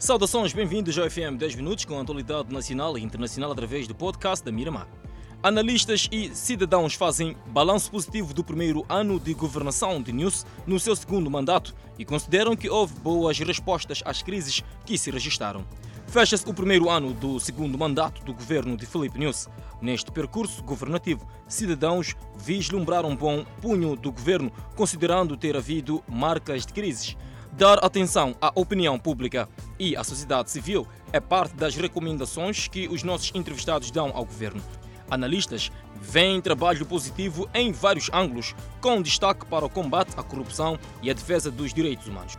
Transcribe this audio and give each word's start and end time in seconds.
Saudações, 0.00 0.54
bem-vindos 0.54 0.96
ao 0.96 1.10
FM 1.10 1.36
10 1.36 1.56
Minutos 1.56 1.84
com 1.84 1.98
a 1.98 2.00
atualidade 2.00 2.50
nacional 2.50 2.96
e 2.96 3.02
internacional 3.02 3.52
através 3.52 3.86
do 3.86 3.94
podcast 3.94 4.42
da 4.42 4.50
Miramar. 4.50 4.88
Analistas 5.42 6.08
e 6.10 6.34
cidadãos 6.34 6.94
fazem 6.94 7.36
balanço 7.48 7.90
positivo 7.90 8.32
do 8.32 8.42
primeiro 8.42 8.82
ano 8.88 9.20
de 9.20 9.34
governação 9.34 10.00
de 10.00 10.10
News 10.10 10.46
no 10.66 10.80
seu 10.80 10.96
segundo 10.96 11.30
mandato 11.30 11.74
e 11.98 12.04
consideram 12.06 12.56
que 12.56 12.70
houve 12.70 12.94
boas 13.00 13.38
respostas 13.40 14.02
às 14.06 14.22
crises 14.22 14.64
que 14.86 14.96
se 14.96 15.10
registaram. 15.10 15.66
Fecha-se 16.06 16.48
o 16.48 16.54
primeiro 16.54 16.88
ano 16.88 17.12
do 17.12 17.38
segundo 17.38 17.76
mandato 17.76 18.24
do 18.24 18.32
governo 18.32 18.78
de 18.78 18.86
Felipe 18.86 19.18
News. 19.18 19.48
Neste 19.82 20.10
percurso 20.10 20.62
governativo, 20.62 21.28
cidadãos 21.46 22.16
vislumbraram 22.38 23.10
um 23.10 23.16
bom 23.16 23.44
punho 23.60 23.94
do 23.96 24.10
governo, 24.10 24.50
considerando 24.74 25.36
ter 25.36 25.58
havido 25.58 26.02
marcas 26.08 26.64
de 26.64 26.72
crises. 26.72 27.18
Dar 27.60 27.84
atenção 27.84 28.34
à 28.40 28.50
opinião 28.54 28.98
pública 28.98 29.46
e 29.78 29.94
à 29.94 30.02
sociedade 30.02 30.50
civil 30.50 30.88
é 31.12 31.20
parte 31.20 31.54
das 31.56 31.76
recomendações 31.76 32.66
que 32.66 32.88
os 32.88 33.02
nossos 33.02 33.32
entrevistados 33.34 33.90
dão 33.90 34.12
ao 34.14 34.24
governo. 34.24 34.62
Analistas 35.10 35.70
veem 36.00 36.40
trabalho 36.40 36.86
positivo 36.86 37.46
em 37.52 37.70
vários 37.70 38.08
ângulos, 38.14 38.54
com 38.80 39.02
destaque 39.02 39.44
para 39.44 39.66
o 39.66 39.68
combate 39.68 40.14
à 40.16 40.22
corrupção 40.22 40.78
e 41.02 41.10
a 41.10 41.12
defesa 41.12 41.50
dos 41.50 41.74
direitos 41.74 42.06
humanos. 42.06 42.38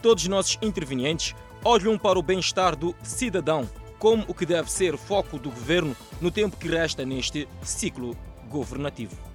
Todos 0.00 0.22
os 0.22 0.30
nossos 0.30 0.58
intervenientes 0.62 1.34
olham 1.62 1.98
para 1.98 2.18
o 2.18 2.22
bem-estar 2.22 2.74
do 2.74 2.96
cidadão 3.02 3.68
como 3.98 4.24
o 4.26 4.32
que 4.32 4.46
deve 4.46 4.72
ser 4.72 4.96
foco 4.96 5.38
do 5.38 5.50
governo 5.50 5.94
no 6.22 6.30
tempo 6.30 6.56
que 6.56 6.68
resta 6.68 7.04
neste 7.04 7.46
ciclo 7.60 8.16
governativo. 8.48 9.33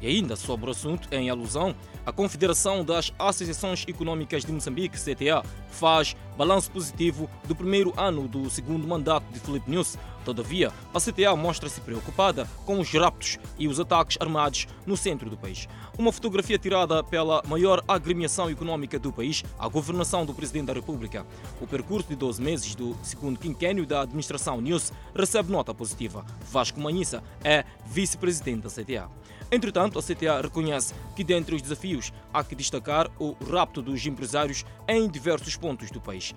E 0.00 0.06
ainda 0.06 0.36
sobre 0.36 0.68
o 0.68 0.72
assunto, 0.72 1.08
em 1.12 1.30
alusão, 1.30 1.74
a 2.04 2.12
Confederação 2.12 2.84
das 2.84 3.12
Associações 3.18 3.84
Econômicas 3.88 4.44
de 4.44 4.52
Moçambique, 4.52 4.98
CTA, 4.98 5.42
faz 5.70 6.14
balanço 6.36 6.70
positivo 6.70 7.28
do 7.48 7.54
primeiro 7.54 7.92
ano 7.96 8.28
do 8.28 8.48
segundo 8.50 8.86
mandato 8.86 9.24
de 9.32 9.40
Felipe 9.40 9.70
News. 9.70 9.98
Todavia, 10.24 10.72
a 10.92 11.00
CTA 11.00 11.36
mostra-se 11.36 11.80
preocupada 11.80 12.48
com 12.64 12.80
os 12.80 12.92
raptos 12.92 13.38
e 13.58 13.68
os 13.68 13.78
ataques 13.78 14.18
armados 14.20 14.66
no 14.84 14.96
centro 14.96 15.30
do 15.30 15.36
país. 15.36 15.68
Uma 15.96 16.12
fotografia 16.12 16.58
tirada 16.58 17.02
pela 17.02 17.42
maior 17.46 17.82
agremiação 17.86 18.50
econômica 18.50 18.98
do 18.98 19.12
país, 19.12 19.44
a 19.58 19.68
governação 19.68 20.26
do 20.26 20.34
Presidente 20.34 20.66
da 20.66 20.72
República. 20.72 21.24
O 21.60 21.66
percurso 21.66 22.08
de 22.08 22.16
12 22.16 22.42
meses 22.42 22.74
do 22.74 22.96
segundo 23.02 23.38
quinquênio 23.38 23.86
da 23.86 24.02
administração 24.02 24.60
News 24.60 24.92
recebe 25.14 25.52
nota 25.52 25.72
positiva. 25.72 26.24
Vasco 26.50 26.80
Manhissa 26.80 27.22
é 27.42 27.64
vice-presidente 27.86 28.62
da 28.62 28.68
CTA. 28.68 29.08
Entretanto, 29.50 29.98
a 29.98 30.02
CTA 30.02 30.40
reconhece 30.40 30.94
que, 31.14 31.22
dentre 31.22 31.54
os 31.54 31.62
desafios, 31.62 32.12
há 32.32 32.42
que 32.42 32.54
destacar 32.54 33.10
o 33.18 33.36
rapto 33.50 33.80
dos 33.80 34.04
empresários 34.06 34.64
em 34.88 35.08
diversos 35.08 35.56
pontos 35.56 35.90
do 35.90 36.00
país. 36.00 36.34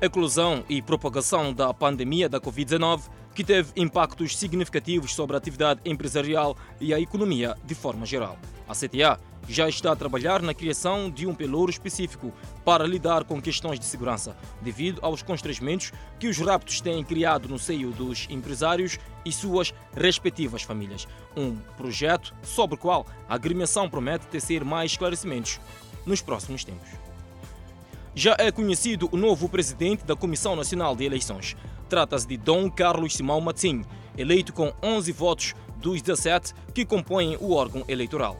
A 0.00 0.06
eclosão 0.06 0.64
e 0.68 0.80
propagação 0.80 1.52
da 1.52 1.74
pandemia 1.74 2.28
da 2.28 2.40
Covid-19, 2.40 3.02
que 3.38 3.44
teve 3.44 3.70
impactos 3.76 4.36
significativos 4.36 5.14
sobre 5.14 5.36
a 5.36 5.38
atividade 5.38 5.80
empresarial 5.84 6.56
e 6.80 6.92
a 6.92 6.98
economia 6.98 7.56
de 7.64 7.72
forma 7.72 8.04
geral. 8.04 8.36
A 8.68 8.74
CTA 8.74 9.16
já 9.48 9.68
está 9.68 9.92
a 9.92 9.96
trabalhar 9.96 10.42
na 10.42 10.52
criação 10.52 11.08
de 11.08 11.24
um 11.24 11.32
pelouro 11.32 11.70
específico 11.70 12.32
para 12.64 12.84
lidar 12.84 13.22
com 13.22 13.40
questões 13.40 13.78
de 13.78 13.84
segurança, 13.84 14.36
devido 14.60 14.98
aos 15.02 15.22
constrangimentos 15.22 15.92
que 16.18 16.26
os 16.26 16.36
raptos 16.36 16.80
têm 16.80 17.04
criado 17.04 17.48
no 17.48 17.60
seio 17.60 17.92
dos 17.92 18.26
empresários 18.28 18.98
e 19.24 19.30
suas 19.30 19.72
respectivas 19.94 20.62
famílias. 20.62 21.06
Um 21.36 21.54
projeto 21.76 22.34
sobre 22.42 22.74
o 22.74 22.78
qual 22.78 23.06
a 23.28 23.36
agremiação 23.36 23.88
promete 23.88 24.26
tecer 24.26 24.64
mais 24.64 24.90
esclarecimentos 24.90 25.60
nos 26.04 26.20
próximos 26.20 26.64
tempos. 26.64 26.88
Já 28.16 28.34
é 28.36 28.50
conhecido 28.50 29.08
o 29.12 29.16
novo 29.16 29.48
presidente 29.48 30.04
da 30.04 30.16
Comissão 30.16 30.56
Nacional 30.56 30.96
de 30.96 31.04
Eleições. 31.04 31.54
Trata-se 31.88 32.26
de 32.26 32.36
Dom 32.36 32.70
Carlos 32.70 33.14
Simão 33.14 33.40
Matinho, 33.40 33.84
eleito 34.16 34.52
com 34.52 34.72
11 34.82 35.10
votos 35.12 35.54
dos 35.78 36.02
17 36.02 36.54
que 36.74 36.84
compõem 36.84 37.36
o 37.40 37.52
órgão 37.52 37.84
eleitoral. 37.88 38.36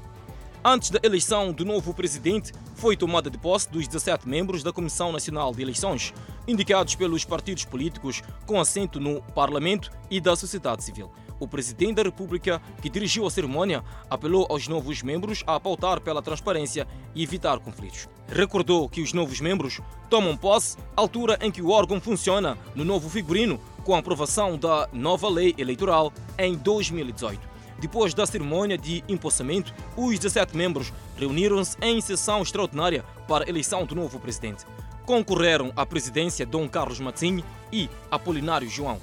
Antes 0.65 0.91
da 0.91 1.00
eleição 1.03 1.53
do 1.53 1.65
novo 1.65 1.95
presidente, 1.95 2.53
foi 2.75 2.97
tomada 2.97 3.31
de 3.31 3.39
posse 3.39 3.71
dos 3.71 3.87
17 3.87 4.28
membros 4.28 4.62
da 4.62 4.72
Comissão 4.72 5.12
Nacional 5.12 5.55
de 5.55 5.62
Eleições, 5.62 6.12
indicados 6.47 6.95
pelos 6.95 7.25
partidos 7.25 7.65
políticos 7.65 8.22
com 8.45 8.61
assento 8.61 9.00
no 9.00 9.22
Parlamento 9.34 9.91
e 10.11 10.21
da 10.21 10.37
sociedade 10.37 10.84
civil. 10.84 11.11
O 11.41 11.47
presidente 11.47 11.94
da 11.94 12.03
República, 12.03 12.60
que 12.82 12.91
dirigiu 12.91 13.26
a 13.26 13.31
cerimônia, 13.31 13.84
apelou 14.10 14.47
aos 14.50 14.66
novos 14.66 15.03
membros 15.03 15.44
a 15.47 15.59
pautar 15.60 16.00
pela 16.00 16.22
transparência 16.22 16.87
e 17.15 17.22
evitar 17.22 17.59
conflitos. 17.60 18.09
Recordou 18.28 18.88
que 18.88 19.00
os 19.00 19.12
novos 19.12 19.41
membros 19.41 19.81
tomam 20.10 20.37
posse 20.37 20.77
à 20.97 21.00
altura 21.00 21.38
em 21.41 21.50
que 21.50 21.62
o 21.62 21.71
órgão 21.71 22.00
funciona 22.00 22.59
no 22.75 22.84
novo 22.84 23.09
figurino, 23.09 23.60
com 23.84 23.94
a 23.94 23.98
aprovação 23.98 24.59
da 24.59 24.88
nova 24.93 25.28
lei 25.28 25.54
eleitoral 25.56 26.12
em 26.38 26.54
2018. 26.54 27.48
Depois 27.78 28.12
da 28.12 28.27
cerimônia 28.27 28.77
de 28.77 29.04
empossamento, 29.09 29.72
os 29.97 30.19
17 30.19 30.56
membros 30.56 30.93
reuniram-se 31.16 31.77
em 31.81 32.00
sessão 32.00 32.43
extraordinária 32.43 33.04
para 33.28 33.44
a 33.44 33.48
eleição 33.48 33.87
do 33.87 33.94
novo 33.94 34.19
presidente. 34.19 34.66
Concorreram 35.06 35.72
à 35.77 35.87
presidência 35.87 36.44
Dom 36.44 36.69
Carlos 36.69 36.98
Matinho 36.98 37.44
e 37.72 37.88
Apolinário 38.10 38.69
João. 38.69 38.98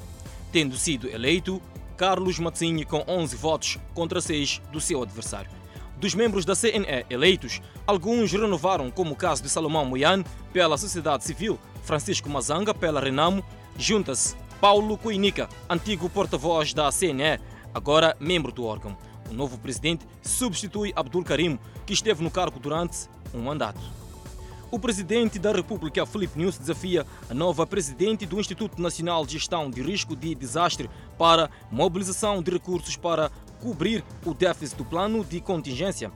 Tendo 0.51 0.77
sido 0.77 1.09
eleito, 1.09 1.61
Carlos 1.97 2.39
Matinho 2.39 2.85
com 2.85 3.03
11 3.07 3.35
votos 3.35 3.77
contra 3.93 4.21
6 4.21 4.61
do 4.71 4.81
seu 4.81 5.01
adversário. 5.01 5.49
Dos 5.97 6.13
membros 6.13 6.43
da 6.43 6.55
CNE 6.55 7.05
eleitos, 7.09 7.61
alguns 7.87 8.31
renovaram, 8.31 8.91
como 8.91 9.13
o 9.13 9.15
caso 9.15 9.41
de 9.41 9.49
Salomão 9.49 9.85
Moian 9.85 10.23
pela 10.51 10.77
Sociedade 10.77 11.23
Civil, 11.23 11.57
Francisco 11.83 12.29
Mazanga 12.29 12.73
pela 12.73 12.99
Renamo, 12.99 13.43
junta-se 13.77 14.35
Paulo 14.59 14.97
Coinica, 14.97 15.47
antigo 15.69 16.09
porta-voz 16.09 16.73
da 16.73 16.91
CNE, 16.91 17.39
agora 17.73 18.15
membro 18.19 18.51
do 18.51 18.65
órgão. 18.65 18.97
O 19.29 19.33
novo 19.33 19.57
presidente 19.57 20.05
substitui 20.21 20.93
Abdul 20.95 21.23
Karim, 21.23 21.57
que 21.85 21.93
esteve 21.93 22.23
no 22.23 22.29
cargo 22.29 22.59
durante 22.59 23.07
um 23.33 23.41
mandato. 23.41 24.04
O 24.75 24.79
presidente 24.85 25.39
da 25.39 25.53
República, 25.53 26.05
Felipe 26.05 26.37
News, 26.37 26.57
desafia 26.57 27.05
a 27.29 27.33
nova 27.33 27.65
presidente 27.65 28.25
do 28.25 28.41
Instituto 28.41 28.81
Nacional 28.81 29.25
de 29.25 29.37
Gestão 29.37 29.71
de 29.71 29.81
Risco 29.81 30.17
de 30.17 30.35
Desastre 30.35 30.89
para 31.17 31.49
mobilização 31.71 32.43
de 32.43 32.51
recursos 32.51 32.97
para 32.97 33.31
cobrir 33.61 34.03
o 34.25 34.33
déficit 34.33 34.75
do 34.75 34.83
plano 34.83 35.23
de 35.23 35.39
contingência. 35.39 36.11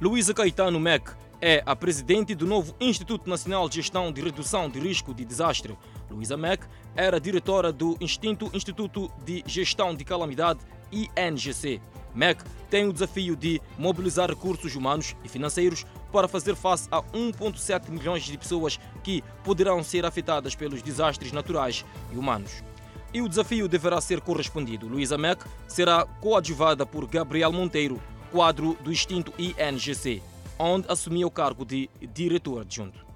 Luísa 0.00 0.32
Caetano 0.32 0.78
Mec 0.78 1.10
é 1.40 1.60
a 1.66 1.74
presidente 1.74 2.36
do 2.36 2.46
novo 2.46 2.72
Instituto 2.80 3.28
Nacional 3.28 3.68
de 3.68 3.74
Gestão 3.82 4.12
de 4.12 4.20
Redução 4.20 4.70
de 4.70 4.78
Risco 4.78 5.12
de 5.12 5.24
Desastre. 5.24 5.76
Luísa 6.08 6.36
Mec 6.36 6.64
era 6.94 7.20
diretora 7.20 7.72
do 7.72 7.96
Instinto 8.00 8.48
Instituto 8.54 9.10
de 9.24 9.42
Gestão 9.44 9.92
de 9.92 10.04
Calamidade 10.04 10.60
INGC. 10.92 11.80
MEC 12.14 12.42
tem 12.70 12.88
o 12.88 12.92
desafio 12.92 13.36
de 13.36 13.60
mobilizar 13.78 14.28
recursos 14.28 14.74
humanos 14.74 15.16
e 15.24 15.28
financeiros 15.28 15.86
para 16.12 16.28
fazer 16.28 16.54
face 16.54 16.88
a 16.90 17.02
1,7 17.02 17.90
milhões 17.90 18.24
de 18.24 18.36
pessoas 18.36 18.78
que 19.02 19.22
poderão 19.44 19.82
ser 19.82 20.04
afetadas 20.04 20.54
pelos 20.54 20.82
desastres 20.82 21.32
naturais 21.32 21.84
e 22.12 22.16
humanos. 22.16 22.62
E 23.12 23.22
o 23.22 23.28
desafio 23.28 23.68
deverá 23.68 24.00
ser 24.00 24.20
correspondido. 24.20 24.86
Luísa 24.86 25.16
MEC 25.16 25.44
será 25.66 26.04
coadjuvada 26.04 26.84
por 26.84 27.06
Gabriel 27.06 27.52
Monteiro, 27.52 28.00
quadro 28.30 28.76
do 28.82 28.92
extinto 28.92 29.32
INGC, 29.38 30.22
onde 30.58 30.90
assumiu 30.90 31.28
o 31.28 31.30
cargo 31.30 31.64
de 31.64 31.88
diretor 32.12 32.60
adjunto. 32.60 33.06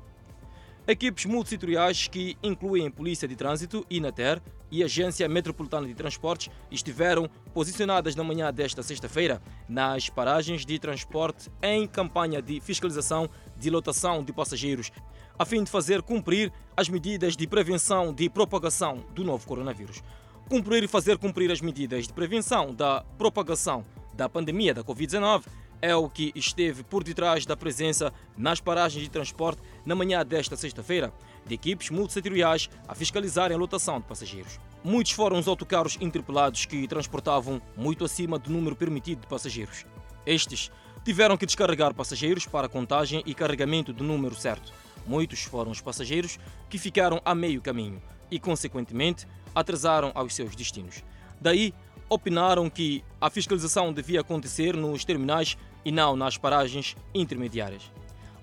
Equipes 0.87 1.27
multissetoriais 1.27 2.09
que 2.09 2.37
incluem 2.43 2.91
Polícia 2.91 3.29
de 3.29 3.37
Trânsito, 3.37 3.87
INATER 3.91 4.43
e 4.73 4.83
Agência 4.83 5.29
Metropolitana 5.29 5.87
de 5.87 5.95
Transportes 5.95 6.51
estiveram 6.71 7.29
posicionadas 7.53 8.17
na 8.17 8.25
manhã 8.25 8.51
desta 8.51 8.83
sexta-feira 8.83 9.41
nas 9.69 10.09
paragens 10.09 10.65
de 10.65 10.79
transporte 10.79 11.51
em 11.63 11.87
campanha 11.87 12.41
de 12.41 12.59
fiscalização 12.59 13.29
de 13.55 13.69
lotação 13.69 14.25
de 14.25 14.33
passageiros, 14.33 14.91
a 15.39 15.45
fim 15.45 15.63
de 15.63 15.71
fazer 15.71 16.01
cumprir 16.01 16.51
as 16.75 16.89
medidas 16.89 17.37
de 17.37 17.47
prevenção 17.47 18.15
de 18.15 18.31
propagação 18.31 19.05
do 19.15 19.23
novo 19.23 19.47
coronavírus. 19.47 20.03
Cumprir 20.49 20.83
e 20.83 20.89
fazer 20.89 21.19
cumprir 21.19 21.53
as 21.53 21.61
medidas 21.61 22.07
de 22.07 22.13
prevenção 22.15 22.75
da 22.75 23.05
propagação 23.19 23.85
da 24.15 24.27
pandemia 24.27 24.73
da 24.73 24.83
Covid-19 24.83 25.45
é 25.83 25.95
o 25.97 26.09
que 26.09 26.33
esteve 26.37 26.85
por 26.85 27.03
detrás 27.03 27.45
da 27.45 27.57
presença 27.57 28.13
nas 28.39 28.61
paragens 28.61 29.03
de 29.03 29.11
transporte 29.11 29.61
na 29.85 29.97
manhã 29.97 30.25
desta 30.25 30.57
sexta-feira 30.57 31.13
de 31.45 31.55
equipes 31.55 31.91
multissetoriais 31.91 32.71
a 32.87 32.95
fiscalizarem 32.95 33.57
a 33.57 33.59
lotação 33.59 33.99
de 33.99 34.07
passageiros. 34.07 34.61
Muitos 34.85 35.13
foram 35.13 35.39
os 35.39 35.49
autocarros 35.49 35.99
interpelados 36.01 36.65
que 36.65 36.87
transportavam 36.87 37.61
muito 37.77 38.05
acima 38.05 38.39
do 38.39 38.51
número 38.51 38.77
permitido 38.77 39.23
de 39.23 39.27
passageiros. 39.27 39.85
Estes 40.25 40.71
tiveram 41.05 41.37
que 41.37 41.47
descarregar 41.47 41.93
passageiros 41.93 42.47
para 42.47 42.69
contagem 42.69 43.23
e 43.27 43.35
carregamento 43.35 43.93
do 43.93 44.05
número 44.05 44.37
certo. 44.37 44.73
Muitos 45.05 45.43
foram 45.43 45.73
os 45.73 45.81
passageiros 45.81 46.39
que 46.71 46.79
ficaram 46.79 47.21
a 47.25 47.35
meio 47.35 47.61
caminho 47.61 48.01
e, 48.31 48.39
consequentemente, 48.39 49.27
atrasaram 49.53 50.13
aos 50.15 50.33
seus 50.33 50.55
destinos. 50.55 51.03
Daí, 51.41 51.75
opinaram 52.09 52.69
que 52.69 53.03
a 53.21 53.31
fiscalização 53.31 53.93
devia 53.93 54.21
acontecer 54.21 54.77
nos 54.77 55.05
terminais 55.05 55.57
e 55.85 55.93
não 55.93 56.17
nas 56.17 56.37
paragens 56.37 56.97
intermediárias. 57.15 57.91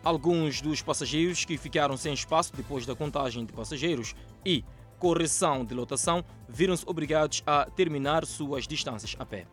Alguns 0.04 0.62
dos 0.62 0.82
passageiros 0.82 1.44
que 1.44 1.58
ficaram 1.58 1.98
sem 1.98 2.14
espaço 2.14 2.56
depois 2.56 2.86
da 2.86 2.96
contagem 2.96 3.46
de 3.46 3.52
passageiros 3.52 4.16
e 4.46 4.64
correção 4.98 5.66
de 5.66 5.74
lotação 5.74 6.24
viram-se 6.48 6.84
obrigados 6.88 7.44
a 7.46 7.66
terminar 7.66 8.26
suas 8.26 8.68
distâncias 8.68 9.16
a 9.20 9.26
pé. 9.26 9.46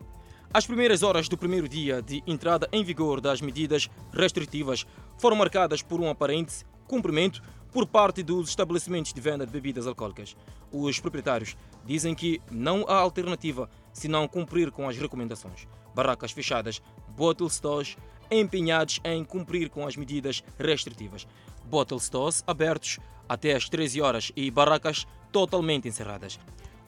As 0.53 0.67
primeiras 0.67 1.03
horas 1.03 1.29
do 1.29 1.37
primeiro 1.37 1.69
dia 1.69 2.01
de 2.01 2.23
entrada 2.27 2.69
em 2.73 2.83
vigor 2.83 3.21
das 3.21 3.41
medidas 3.41 3.91
restritivas 4.13 4.87
foram 5.19 5.37
marcadas 5.37 5.83
por 5.83 6.01
um 6.01 6.09
aparente 6.09 6.65
cumprimento 6.87 7.43
por 7.73 7.87
parte 7.87 8.23
dos 8.23 8.49
estabelecimentos 8.49 9.13
de 9.13 9.21
venda 9.21 9.45
de 9.45 9.53
bebidas 9.53 9.87
alcoólicas. 9.87 10.35
Os 10.73 10.99
proprietários 10.99 11.57
dizem 11.85 12.15
que 12.15 12.41
não 12.51 12.87
há 12.89 12.97
alternativa 12.97 13.69
senão 13.93 14.27
cumprir 14.27 14.71
com 14.71 14.89
as 14.89 14.97
recomendações. 14.97 15.67
Barracas 15.95 16.33
fechadas, 16.33 16.81
bottle 17.17 17.49
stores 17.49 17.97
empenhados 18.31 19.01
em 19.05 19.25
cumprir 19.25 19.71
com 19.71 19.87
as 19.87 19.97
medidas 19.97 20.45
restritivas. 20.59 21.27
Bottle 21.65 21.99
stores 21.99 22.45
abertos 22.47 22.99
até 23.29 23.55
às 23.55 23.69
13 23.69 24.01
horas 24.01 24.33
e 24.37 24.51
barracas 24.51 25.07
totalmente 25.33 25.89
encerradas. 25.89 26.39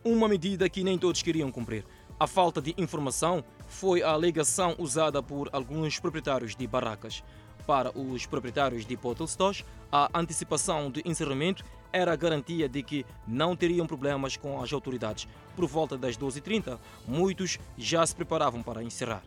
Uma 0.05 0.29
medida 0.29 0.69
que 0.69 0.85
nem 0.85 0.99
todos 0.99 1.23
queriam 1.23 1.51
cumprir. 1.51 1.85
A 2.21 2.27
falta 2.27 2.61
de 2.61 2.75
informação 2.77 3.45
foi 3.69 4.03
a 4.03 4.11
alegação 4.11 4.75
usada 4.79 5.23
por 5.23 5.49
alguns 5.53 5.99
proprietários 5.99 6.55
de 6.55 6.67
barracas. 6.67 7.23
Para 7.67 7.97
os 7.97 8.27
proprietários 8.27 8.85
de 8.85 8.97
bottle 8.97 9.29
stores, 9.29 9.65
a 9.91 10.09
antecipação 10.19 10.91
de 10.91 11.03
encerramento 11.05 11.65
era 11.93 12.13
a 12.13 12.17
garantia 12.17 12.69
de 12.69 12.83
que 12.83 13.05
não 13.27 13.57
teriam 13.57 13.87
problemas 13.87 14.37
com 14.37 14.61
as 14.63 14.73
autoridades. 14.73 15.29
Por 15.55 15.67
volta 15.67 15.97
das 15.97 16.17
12h30, 16.17 16.79
muitos 17.07 17.59
já 17.77 18.05
se 18.07 18.15
preparavam 18.15 18.63
para 18.63 18.83
encerrar. 18.83 19.23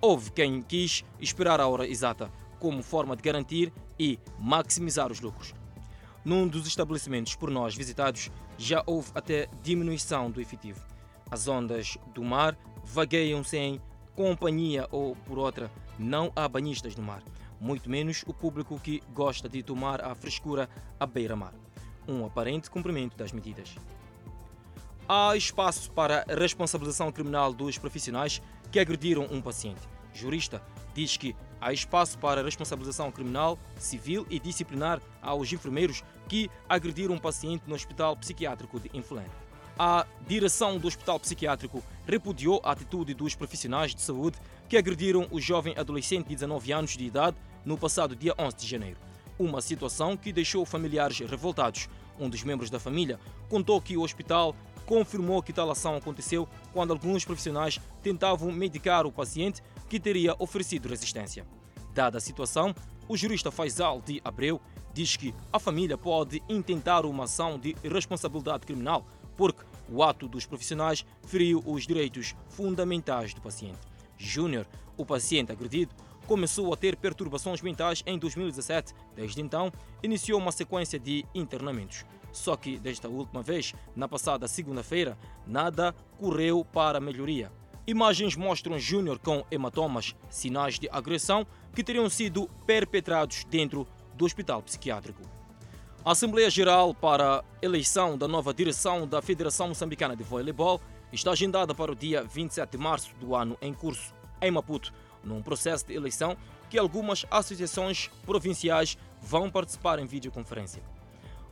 Houve 0.00 0.30
quem 0.30 0.60
quis 0.60 1.04
esperar 1.18 1.60
a 1.60 1.66
hora 1.66 1.88
exata, 1.88 2.30
como 2.58 2.82
forma 2.82 3.16
de 3.16 3.22
garantir 3.22 3.72
e 3.98 4.18
maximizar 4.38 5.10
os 5.10 5.20
lucros. 5.20 5.54
Num 6.24 6.46
dos 6.46 6.66
estabelecimentos 6.66 7.34
por 7.34 7.50
nós 7.50 7.74
visitados, 7.74 8.30
já 8.58 8.82
houve 8.86 9.10
até 9.14 9.48
diminuição 9.62 10.30
do 10.30 10.40
efetivo. 10.40 10.84
As 11.30 11.48
ondas 11.48 11.96
do 12.14 12.22
mar 12.22 12.56
vagueiam 12.84 13.42
sem 13.42 13.80
companhia 14.14 14.86
ou, 14.90 15.16
por 15.16 15.38
outra, 15.38 15.70
não 15.98 16.30
há 16.36 16.46
banhistas 16.46 16.94
no 16.94 17.02
mar, 17.02 17.22
muito 17.60 17.88
menos 17.88 18.22
o 18.26 18.34
público 18.34 18.78
que 18.78 19.02
gosta 19.14 19.48
de 19.48 19.62
tomar 19.62 20.04
a 20.04 20.14
frescura 20.14 20.68
à 21.00 21.06
beira-mar. 21.06 21.54
Um 22.06 22.24
aparente 22.24 22.70
cumprimento 22.70 23.16
das 23.16 23.32
medidas. 23.32 23.74
Há 25.08 25.36
espaço 25.36 25.90
para 25.92 26.24
responsabilização 26.28 27.12
criminal 27.12 27.52
dos 27.52 27.78
profissionais 27.78 28.42
que 28.70 28.80
agrediram 28.80 29.26
um 29.30 29.40
paciente. 29.40 29.80
Jurista 30.12 30.62
diz 30.94 31.16
que 31.16 31.36
há 31.60 31.72
espaço 31.72 32.18
para 32.18 32.42
responsabilização 32.42 33.12
criminal, 33.12 33.58
civil 33.78 34.26
e 34.30 34.38
disciplinar 34.38 35.00
aos 35.20 35.52
enfermeiros 35.52 36.02
que 36.28 36.50
agrediram 36.68 37.14
um 37.14 37.18
paciente 37.18 37.64
no 37.66 37.74
Hospital 37.74 38.16
Psiquiátrico 38.16 38.80
de 38.80 38.90
Inflã. 38.94 39.22
A 39.78 40.06
direção 40.26 40.78
do 40.78 40.88
Hospital 40.88 41.20
Psiquiátrico 41.20 41.82
repudiou 42.06 42.62
a 42.64 42.72
atitude 42.72 43.12
dos 43.12 43.34
profissionais 43.34 43.94
de 43.94 44.00
saúde 44.00 44.38
que 44.70 44.76
agrediram 44.76 45.28
o 45.30 45.38
jovem 45.38 45.74
adolescente 45.76 46.28
de 46.28 46.34
19 46.34 46.72
anos 46.72 46.96
de 46.96 47.04
idade 47.04 47.36
no 47.62 47.76
passado 47.76 48.16
dia 48.16 48.34
11 48.38 48.56
de 48.56 48.66
janeiro. 48.66 48.98
Uma 49.38 49.60
situação 49.60 50.16
que 50.16 50.32
deixou 50.32 50.64
familiares 50.64 51.18
revoltados. 51.18 51.90
Um 52.18 52.30
dos 52.30 52.42
membros 52.42 52.70
da 52.70 52.80
família 52.80 53.20
contou 53.50 53.78
que 53.82 53.98
o 53.98 54.02
hospital 54.02 54.56
confirmou 54.86 55.42
que 55.42 55.52
tal 55.52 55.70
ação 55.70 55.96
aconteceu 55.96 56.48
quando 56.72 56.92
alguns 56.92 57.24
profissionais 57.24 57.80
tentavam 58.02 58.50
medicar 58.52 59.04
o 59.04 59.12
paciente 59.12 59.62
que 59.88 60.00
teria 60.00 60.34
oferecido 60.38 60.88
resistência. 60.88 61.44
Dada 61.92 62.18
a 62.18 62.20
situação, 62.20 62.74
o 63.08 63.16
jurista 63.16 63.50
Faisal 63.50 64.00
de 64.00 64.20
Abreu 64.24 64.60
diz 64.94 65.16
que 65.16 65.34
a 65.52 65.58
família 65.58 65.98
pode 65.98 66.42
intentar 66.48 67.04
uma 67.04 67.24
ação 67.24 67.58
de 67.58 67.76
responsabilidade 67.84 68.64
criminal 68.64 69.06
porque 69.36 69.62
o 69.90 70.02
ato 70.02 70.26
dos 70.26 70.46
profissionais 70.46 71.04
feriu 71.26 71.62
os 71.66 71.86
direitos 71.86 72.34
fundamentais 72.48 73.34
do 73.34 73.40
paciente. 73.40 73.78
Júnior, 74.16 74.66
o 74.96 75.04
paciente 75.04 75.52
agredido, 75.52 75.94
começou 76.26 76.72
a 76.72 76.76
ter 76.76 76.96
perturbações 76.96 77.62
mentais 77.62 78.02
em 78.06 78.18
2017. 78.18 78.94
Desde 79.14 79.40
então, 79.40 79.72
iniciou 80.02 80.40
uma 80.40 80.50
sequência 80.50 80.98
de 80.98 81.24
internamentos. 81.34 82.04
Só 82.36 82.54
que 82.54 82.78
desta 82.78 83.08
última 83.08 83.42
vez, 83.42 83.72
na 83.96 84.06
passada 84.06 84.46
segunda-feira, 84.46 85.16
nada 85.46 85.94
correu 86.18 86.66
para 86.66 87.00
melhoria. 87.00 87.50
Imagens 87.86 88.36
mostram 88.36 88.78
Júnior 88.78 89.18
com 89.18 89.42
hematomas, 89.50 90.14
sinais 90.28 90.78
de 90.78 90.86
agressão 90.90 91.46
que 91.74 91.82
teriam 91.82 92.10
sido 92.10 92.46
perpetrados 92.66 93.44
dentro 93.44 93.88
do 94.14 94.26
hospital 94.26 94.62
psiquiátrico. 94.62 95.22
A 96.04 96.12
Assembleia 96.12 96.50
Geral 96.50 96.94
para 96.94 97.38
a 97.38 97.44
eleição 97.62 98.18
da 98.18 98.28
nova 98.28 98.52
direção 98.52 99.08
da 99.08 99.22
Federação 99.22 99.68
Moçambicana 99.68 100.14
de 100.14 100.22
Voleibol 100.22 100.78
está 101.10 101.30
agendada 101.30 101.74
para 101.74 101.90
o 101.90 101.96
dia 101.96 102.22
27 102.22 102.72
de 102.72 102.78
março 102.78 103.16
do 103.16 103.34
ano 103.34 103.56
em 103.62 103.72
curso, 103.72 104.12
em 104.42 104.50
Maputo, 104.50 104.92
num 105.24 105.40
processo 105.40 105.86
de 105.86 105.94
eleição 105.94 106.36
que 106.68 106.78
algumas 106.78 107.24
associações 107.30 108.10
provinciais 108.26 108.98
vão 109.22 109.50
participar 109.50 109.98
em 109.98 110.04
videoconferência. 110.04 110.82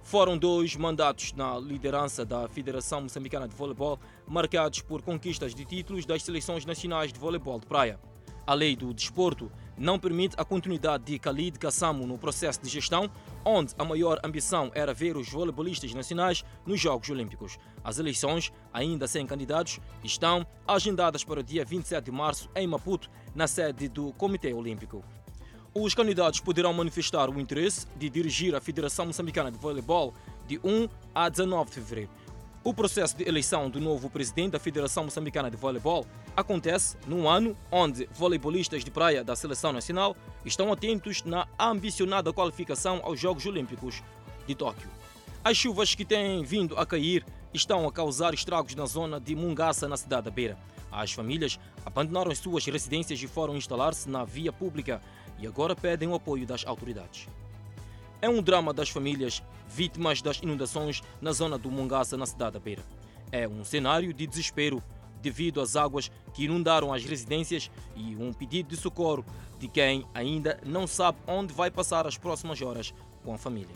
Foram 0.04 0.36
dois 0.36 0.76
mandatos 0.76 1.32
na 1.32 1.58
liderança 1.58 2.26
da 2.26 2.46
Federação 2.46 3.00
Moçambicana 3.00 3.48
de 3.48 3.56
Voleibol, 3.56 3.98
marcados 4.26 4.82
por 4.82 5.00
conquistas 5.00 5.54
de 5.54 5.64
títulos 5.64 6.04
das 6.04 6.22
seleções 6.22 6.66
nacionais 6.66 7.10
de 7.10 7.18
voleibol 7.18 7.58
de 7.58 7.66
praia. 7.66 7.98
A 8.46 8.52
lei 8.52 8.76
do 8.76 8.92
desporto 8.92 9.50
não 9.78 9.98
permite 9.98 10.36
a 10.38 10.44
continuidade 10.44 11.04
de 11.04 11.16
Khalid 11.16 11.58
Kassamo 11.58 12.06
no 12.06 12.18
processo 12.18 12.60
de 12.60 12.68
gestão, 12.68 13.10
onde 13.42 13.72
a 13.78 13.84
maior 13.84 14.20
ambição 14.22 14.70
era 14.74 14.92
ver 14.92 15.16
os 15.16 15.30
voleibolistas 15.30 15.94
nacionais 15.94 16.44
nos 16.66 16.78
Jogos 16.78 17.08
Olímpicos. 17.08 17.58
As 17.82 17.98
eleições, 17.98 18.52
ainda 18.74 19.08
sem 19.08 19.26
candidatos, 19.26 19.80
estão 20.04 20.46
agendadas 20.68 21.24
para 21.24 21.40
o 21.40 21.42
dia 21.42 21.64
27 21.64 22.04
de 22.04 22.12
março 22.12 22.50
em 22.54 22.66
Maputo, 22.66 23.10
na 23.34 23.46
sede 23.46 23.88
do 23.88 24.12
Comitê 24.12 24.52
Olímpico. 24.52 25.02
Os 25.76 25.93
candidatos 25.93 26.38
poderão 26.38 26.73
manifestar 26.73 27.29
o 27.29 27.41
interesse 27.41 27.85
de 27.97 28.09
dirigir 28.09 28.55
a 28.55 28.61
Federação 28.61 29.06
Moçambicana 29.06 29.50
de 29.50 29.59
Voleibol 29.59 30.15
de 30.47 30.56
1 30.62 30.88
a 31.12 31.29
19 31.29 31.69
de 31.69 31.75
fevereiro. 31.75 32.11
O 32.62 32.73
processo 32.73 33.17
de 33.17 33.26
eleição 33.26 33.69
do 33.69 33.81
novo 33.81 34.09
presidente 34.09 34.53
da 34.53 34.61
Federação 34.61 35.03
Moçambicana 35.03 35.50
de 35.50 35.56
Voleibol 35.56 36.06
acontece 36.37 36.97
num 37.09 37.29
ano 37.29 37.56
onde 37.73 38.09
voleibolistas 38.12 38.85
de 38.85 38.91
praia 38.93 39.25
da 39.25 39.35
Seleção 39.35 39.73
Nacional 39.73 40.17
estão 40.44 40.73
atentos 40.73 41.25
na 41.25 41.49
ambicionada 41.59 42.32
qualificação 42.32 43.00
aos 43.03 43.19
Jogos 43.19 43.44
Olímpicos 43.44 44.00
de 44.47 44.55
Tóquio. 44.55 44.88
As 45.43 45.56
chuvas 45.56 45.93
que 45.93 46.05
têm 46.05 46.45
vindo 46.45 46.78
a 46.78 46.87
cair 46.87 47.26
estão 47.52 47.85
a 47.85 47.93
causar 47.93 48.33
estragos 48.33 48.76
na 48.76 48.87
zona 48.87 49.19
de 49.19 49.35
Mungaça, 49.35 49.88
na 49.88 49.97
cidade 49.97 50.26
da 50.26 50.31
Beira. 50.31 50.57
As 50.90 51.11
famílias 51.11 51.59
abandonaram 51.85 52.35
suas 52.35 52.64
residências 52.67 53.23
e 53.23 53.26
foram 53.26 53.57
instalar-se 53.57 54.09
na 54.09 54.25
via 54.25 54.53
pública 54.53 55.00
e 55.38 55.47
agora 55.47 55.75
pedem 55.75 56.09
o 56.09 56.14
apoio 56.14 56.47
das 56.47 56.64
autoridades. 56.67 57.29
É 58.21 58.29
um 58.29 58.43
drama 58.43 58.73
das 58.73 58.88
famílias 58.88 59.43
vítimas 59.69 60.23
das 60.23 60.38
inundações 60.38 61.03
na 61.21 61.33
zona 61.33 61.59
do 61.59 61.71
Mungaça, 61.71 62.17
na 62.17 62.26
cidade 62.26 62.53
da 62.53 62.61
Beira. 62.61 62.83
É 63.31 63.47
um 63.47 63.64
cenário 63.64 64.12
de 64.14 64.26
desespero 64.26 64.83
devido 65.21 65.61
às 65.61 65.75
águas 65.75 66.11
que 66.33 66.45
inundaram 66.45 66.93
as 66.93 67.05
residências 67.05 67.71
e 67.97 68.14
um 68.17 68.33
pedido 68.33 68.69
de 68.69 68.76
socorro 68.76 69.25
de 69.59 69.69
quem 69.69 70.05
ainda 70.14 70.61
não 70.64 70.87
sabe 70.87 71.19
onde 71.26 71.53
vai 71.53 71.71
passar 71.71 72.07
as 72.07 72.17
próximas 72.17 72.61
horas 72.61 72.95
com 73.25 73.33
a 73.33 73.38
família. 73.38 73.75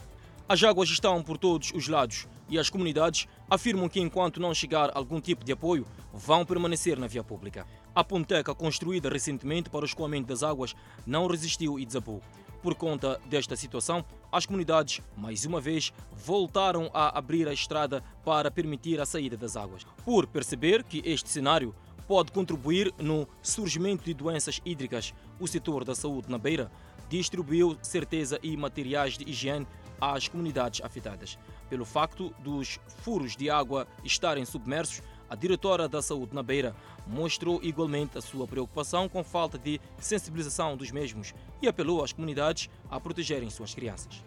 As 0.49 0.62
águas 0.62 0.88
estão 0.88 1.23
por 1.23 1.37
todos 1.37 1.73
os 1.75 1.88
lados 1.88 2.27
e 2.49 2.59
as 2.59 2.71
comunidades 2.71 3.29
afirmam 3.50 3.88
que 3.88 4.00
enquanto 4.00 4.41
não 4.41 4.55
chegar 4.55 4.91
algum 4.95 5.21
tipo 5.21 5.45
de 5.45 5.53
apoio, 5.53 5.87
vão 6.12 6.45
permanecer 6.45 6.99
na 6.99 7.07
via 7.07 7.23
pública. 7.23 7.67
A 7.99 8.05
ponteca 8.05 8.55
construída 8.55 9.09
recentemente 9.09 9.69
para 9.69 9.83
o 9.83 9.85
escoamento 9.85 10.28
das 10.28 10.45
águas 10.45 10.73
não 11.05 11.26
resistiu 11.26 11.81
e 11.81 11.85
desabou. 11.85 12.23
Por 12.62 12.76
conta 12.76 13.21
desta 13.26 13.57
situação, 13.57 14.05
as 14.31 14.47
comunidades, 14.47 15.00
mais 15.17 15.45
uma 15.45 15.61
vez, 15.61 15.93
voltaram 16.12 16.88
a 16.95 17.19
abrir 17.19 17.49
a 17.49 17.52
estrada 17.52 18.00
para 18.25 18.52
permitir 18.52 19.00
a 19.00 19.05
saída 19.05 19.37
das 19.37 19.57
águas. 19.57 19.85
Por 20.05 20.28
perceber 20.28 20.85
que 20.85 21.02
este 21.05 21.28
cenário 21.28 21.75
pode 22.07 22.31
contribuir 22.31 22.95
no 22.99 23.26
surgimento 23.43 24.05
de 24.05 24.14
doenças 24.14 24.61
hídricas, 24.64 25.12
o 25.40 25.49
setor 25.49 25.85
da 25.85 25.97
saúde 25.97 26.31
na 26.31 26.38
Beira 26.38 26.71
distribuiu 27.09 27.76
certeza 27.83 28.38
e 28.45 28.57
materiais 28.57 29.19
de 29.19 29.28
higiene 29.28 29.67
às 30.00 30.28
comunidades 30.28 30.83
afetadas. 30.85 31.37
Pelo 31.69 31.85
facto 31.85 32.33
dos 32.38 32.78
furos 33.02 33.37
de 33.37 33.50
água 33.50 33.88
estarem 34.05 34.45
submersos, 34.45 35.02
a 35.28 35.35
diretora 35.35 35.88
da 35.88 36.00
Saúde 36.00 36.35
na 36.35 36.42
Beira 36.42 36.75
mostrou 37.06 37.61
igualmente 37.62 38.16
a 38.16 38.20
sua 38.20 38.47
preocupação 38.47 39.08
com 39.08 39.23
falta 39.23 39.58
de 39.58 39.80
sensibilização 39.99 40.76
dos 40.76 40.90
mesmos 40.90 41.35
e 41.61 41.68
apelou 41.68 42.02
às 42.02 42.12
comunidades 42.12 42.68
a 42.90 42.99
protegerem 42.99 43.50
suas 43.50 43.75
crianças. 43.75 44.23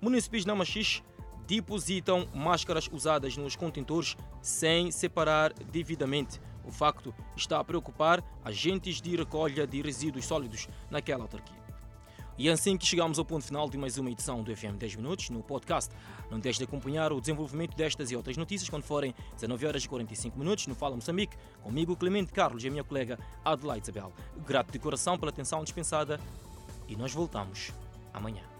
Municípios 0.00 0.44
na 0.44 0.54
Machixe 0.54 1.02
depositam 1.46 2.28
máscaras 2.34 2.88
usadas 2.92 3.36
nos 3.36 3.56
contentores 3.56 4.16
sem 4.40 4.90
separar 4.90 5.52
devidamente. 5.52 6.40
O 6.64 6.70
facto 6.70 7.14
está 7.34 7.58
a 7.58 7.64
preocupar 7.64 8.22
agentes 8.44 9.00
de 9.00 9.16
recolha 9.16 9.66
de 9.66 9.80
resíduos 9.80 10.26
sólidos 10.26 10.68
naquela 10.90 11.22
autarquia. 11.22 11.57
E 12.38 12.48
assim 12.48 12.78
que 12.78 12.86
chegamos 12.86 13.18
ao 13.18 13.24
ponto 13.24 13.44
final 13.44 13.68
de 13.68 13.76
mais 13.76 13.98
uma 13.98 14.12
edição 14.12 14.44
do 14.44 14.56
FM 14.56 14.76
10 14.78 14.94
Minutos 14.94 15.28
no 15.28 15.42
podcast. 15.42 15.92
Não 16.30 16.38
deixe 16.38 16.60
de 16.60 16.64
acompanhar 16.66 17.12
o 17.12 17.20
desenvolvimento 17.20 17.76
destas 17.76 18.12
e 18.12 18.16
outras 18.16 18.36
notícias 18.36 18.70
quando 18.70 18.84
forem 18.84 19.12
19 19.34 19.66
horas 19.66 19.82
e 19.82 19.88
45 19.88 20.38
minutos 20.38 20.68
no 20.68 20.74
Fala 20.76 20.94
Moçambique, 20.94 21.36
comigo 21.64 21.96
Clemente 21.96 22.32
Carlos 22.32 22.62
e 22.62 22.68
a 22.68 22.70
minha 22.70 22.84
colega 22.84 23.18
Adelaide 23.44 23.90
Isabel. 23.90 24.12
Grato 24.46 24.70
de 24.70 24.78
coração 24.78 25.18
pela 25.18 25.32
atenção 25.32 25.64
dispensada 25.64 26.20
e 26.86 26.94
nós 26.94 27.12
voltamos 27.12 27.72
amanhã. 28.14 28.57